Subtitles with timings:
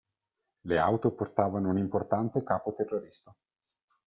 [0.61, 3.31] Le auto portavano un importante capo-terrorista.